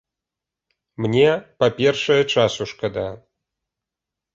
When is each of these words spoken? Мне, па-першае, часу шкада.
Мне, 1.05 1.29
па-першае, 1.61 2.21
часу 2.37 2.61
шкада. 2.77 3.09